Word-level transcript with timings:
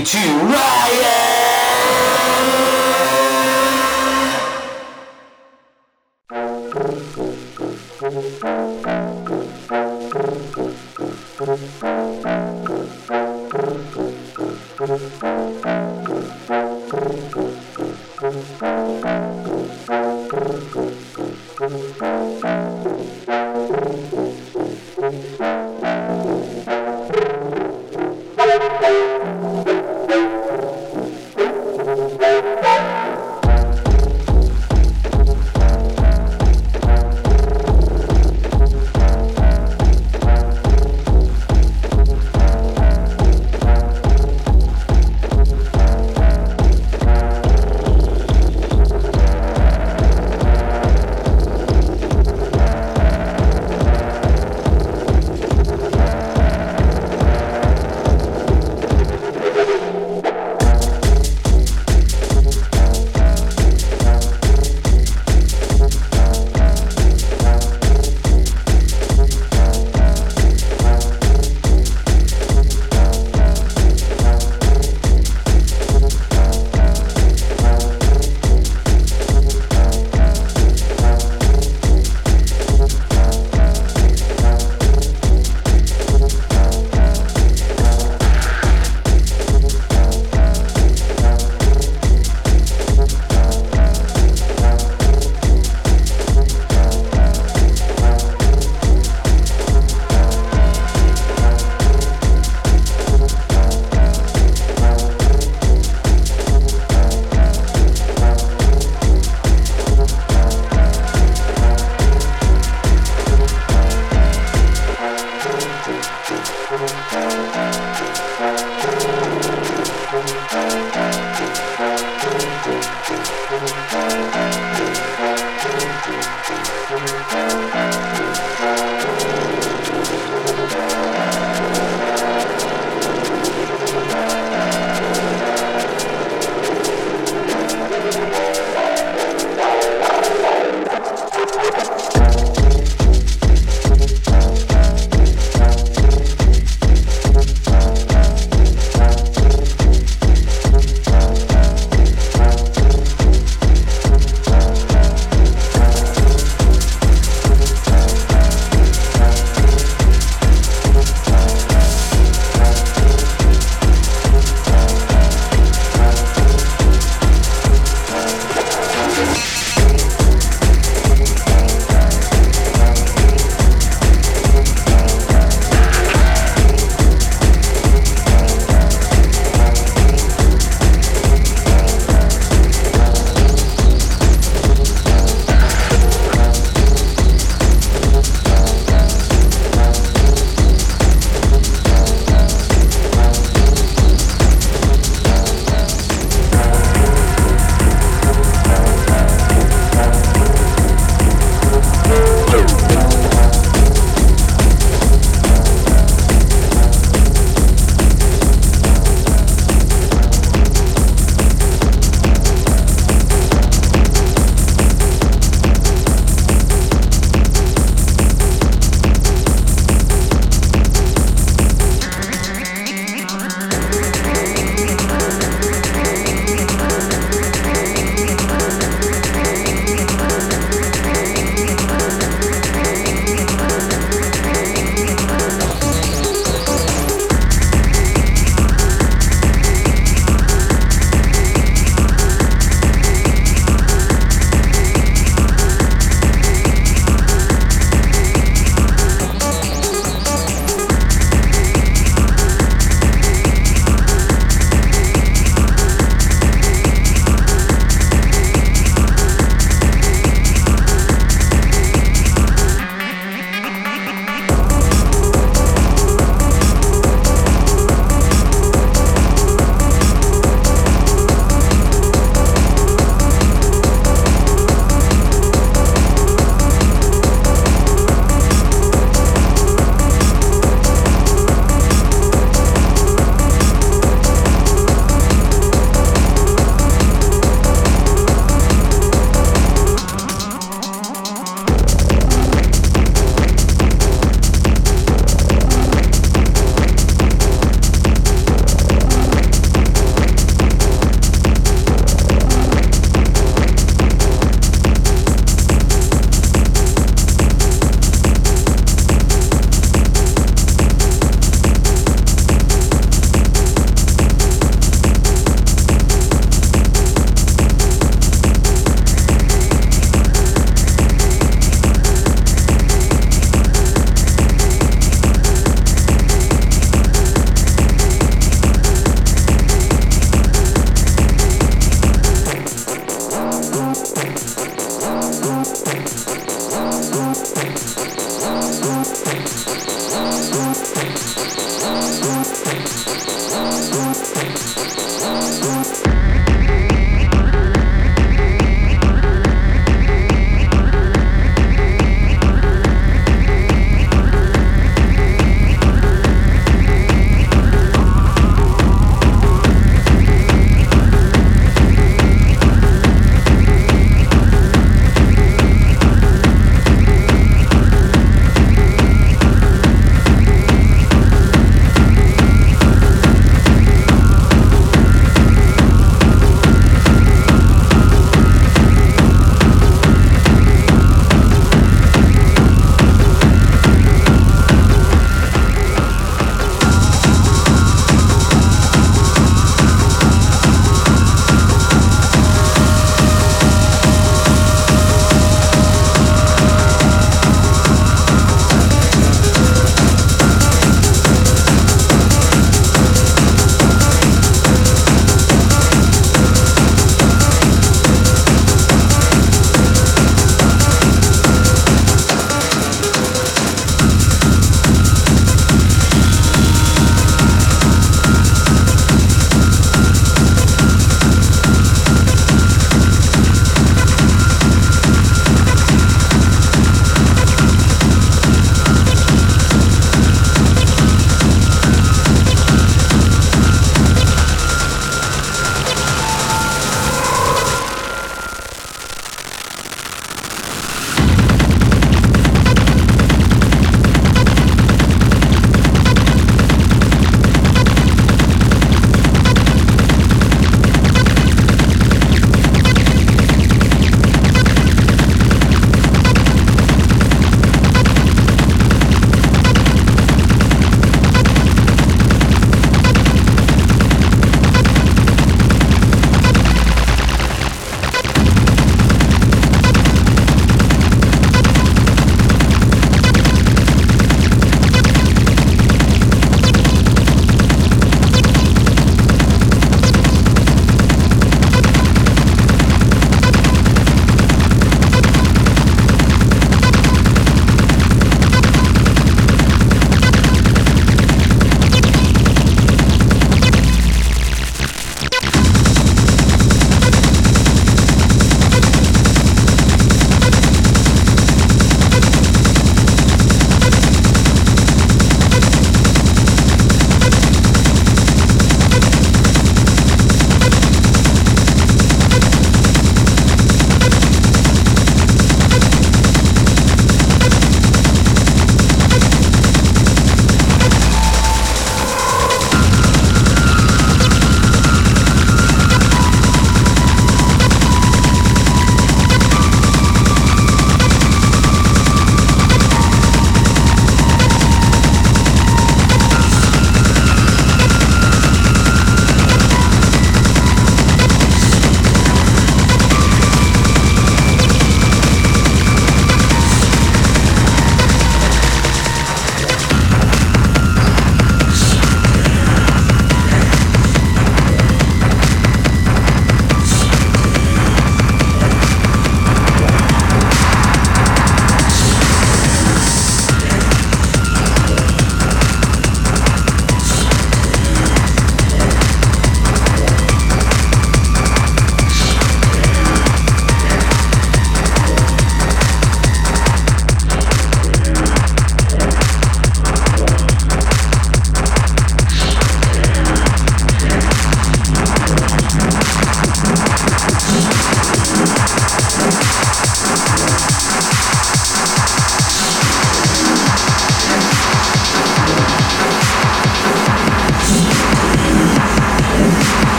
to 0.00 1.11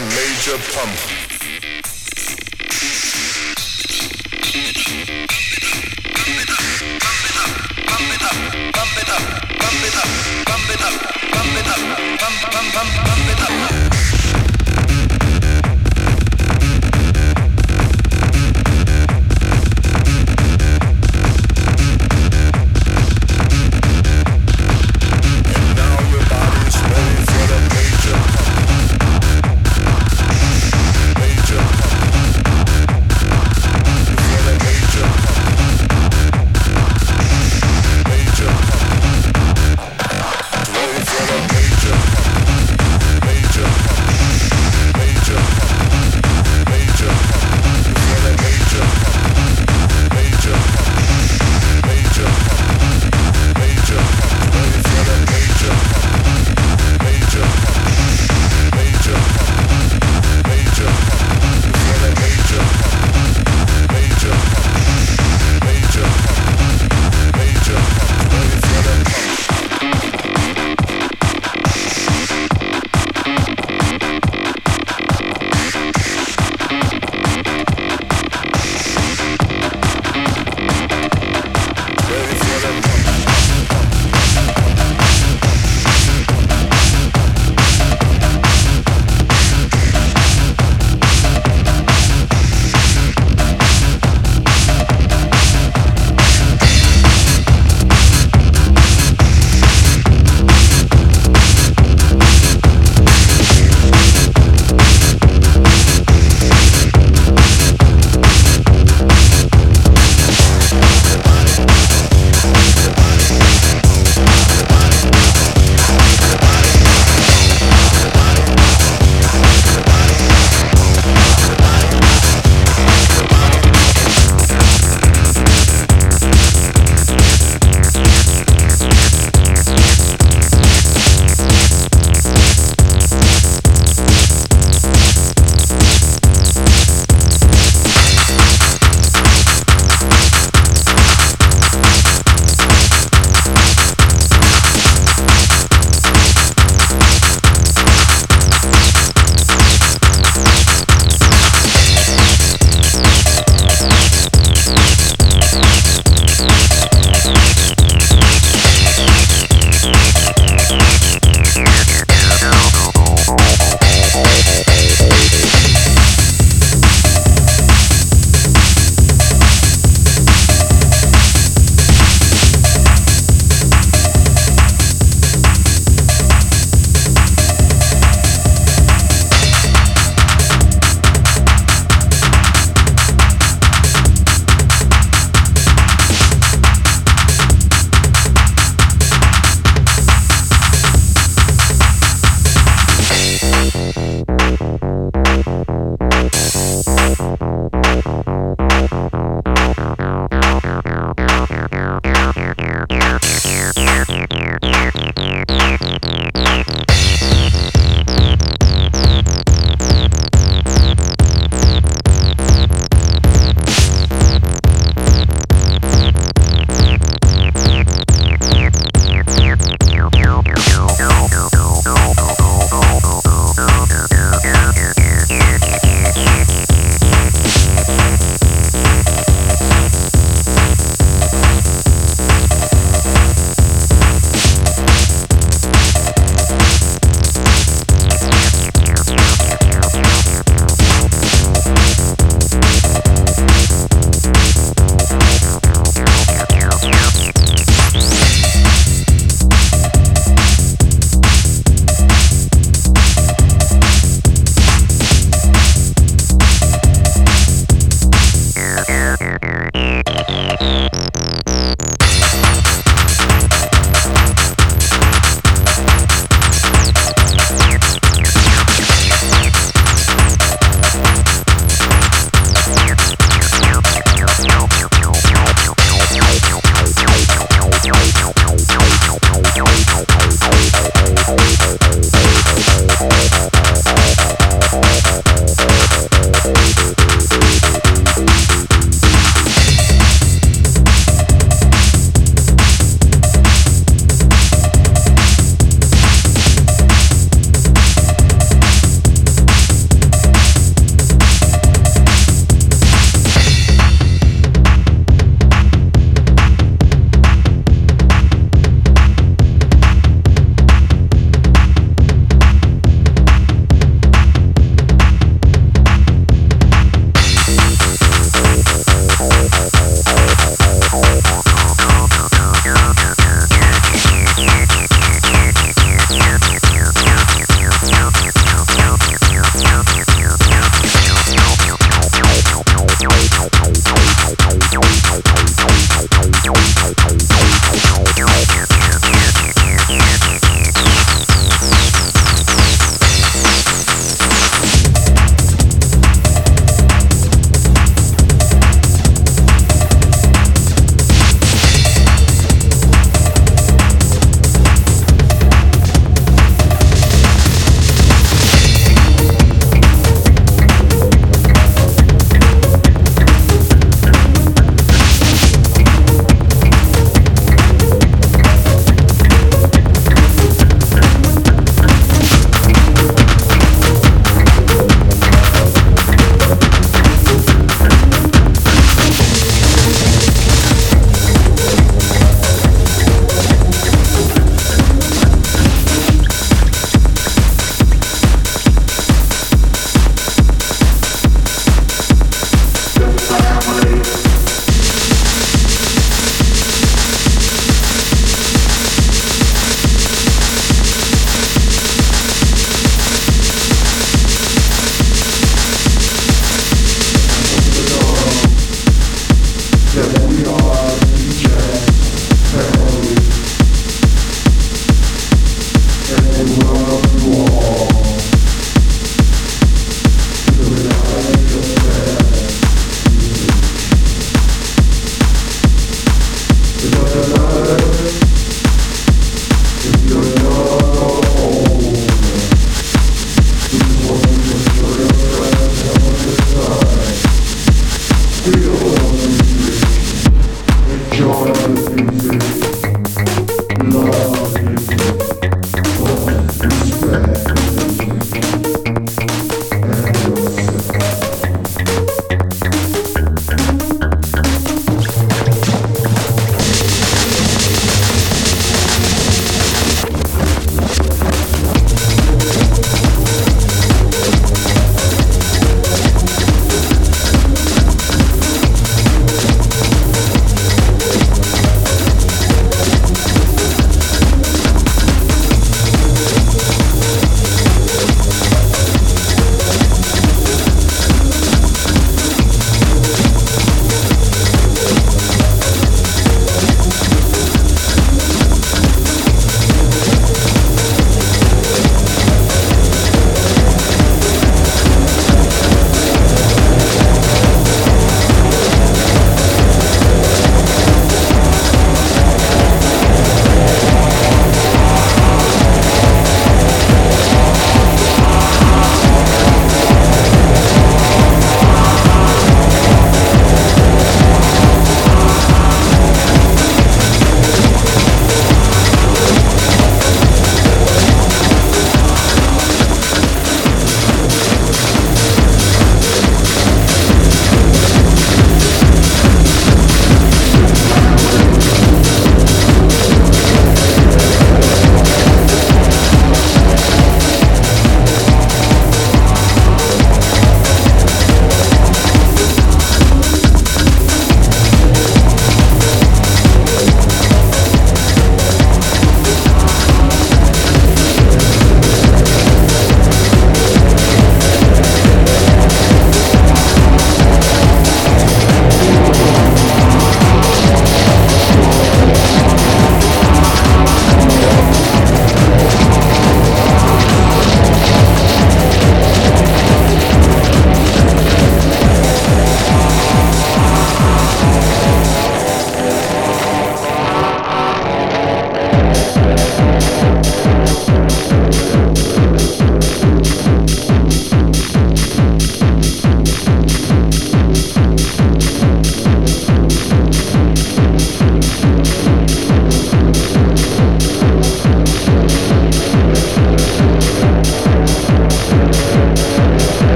major 0.00 0.58